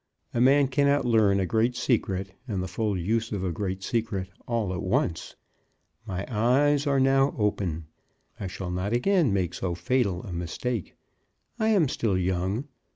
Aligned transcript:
A 0.33 0.41
man 0.41 0.67
cannot 0.67 1.05
learn 1.05 1.39
a 1.39 1.45
great 1.45 1.75
secret, 1.75 2.31
and 2.47 2.63
the 2.63 2.67
full 2.67 2.97
use 2.97 3.31
of 3.31 3.43
a 3.43 3.51
great 3.51 3.83
secret, 3.83 4.29
all 4.47 4.73
at 4.73 4.81
once. 4.81 5.35
My 6.07 6.25
eyes 6.27 6.87
are 6.87 6.99
now 6.99 7.35
open. 7.37 7.85
I 8.39 8.47
shall 8.47 8.71
not 8.71 8.93
again 8.93 9.31
make 9.31 9.53
so 9.53 9.75
fatal 9.75 10.23
a 10.23 10.33
mistake. 10.33 10.95
I 11.59 11.67
am 11.67 11.87
still 11.87 12.17
young. 12.17 12.67